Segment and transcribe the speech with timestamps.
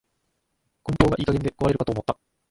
[0.83, 2.17] 梱包がいい加減で壊れるかと思った